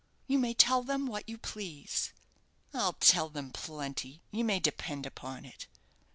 [0.25, 2.11] "You may tell them what you please."
[2.73, 5.67] "I'll tell them plenty, you may depend upon it."